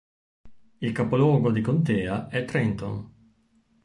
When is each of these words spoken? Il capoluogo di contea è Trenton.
Il 0.81 0.93
capoluogo 0.93 1.51
di 1.51 1.61
contea 1.61 2.27
è 2.27 2.43
Trenton. 2.43 3.07